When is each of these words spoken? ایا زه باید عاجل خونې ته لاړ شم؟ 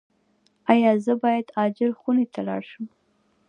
ایا 0.71 0.91
زه 1.05 1.13
باید 1.23 1.47
عاجل 1.57 1.91
خونې 1.99 2.25
ته 2.33 2.41
لاړ 2.47 2.61
شم؟ 2.69 2.85